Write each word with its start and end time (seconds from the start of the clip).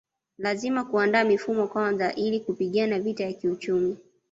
Lazima 0.37 0.85
kuandaa 0.85 1.23
mifumo 1.23 1.67
kwanza 1.67 2.13
ili 2.13 2.39
kupigana 2.39 2.99
vita 2.99 3.23
ya 3.23 3.33
kiuchumi 3.33 3.97